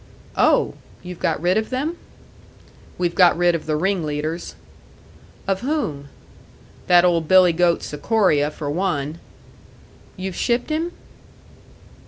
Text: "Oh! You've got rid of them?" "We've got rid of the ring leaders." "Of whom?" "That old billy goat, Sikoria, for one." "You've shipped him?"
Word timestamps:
"Oh! 0.35 0.73
You've 1.03 1.19
got 1.19 1.39
rid 1.39 1.57
of 1.57 1.69
them?" 1.69 1.95
"We've 2.97 3.13
got 3.13 3.37
rid 3.37 3.53
of 3.53 3.67
the 3.67 3.75
ring 3.75 4.03
leaders." 4.03 4.55
"Of 5.47 5.61
whom?" 5.61 6.07
"That 6.87 7.05
old 7.05 7.27
billy 7.27 7.53
goat, 7.53 7.83
Sikoria, 7.83 8.49
for 8.49 8.71
one." 8.71 9.19
"You've 10.17 10.35
shipped 10.35 10.71
him?" 10.71 10.91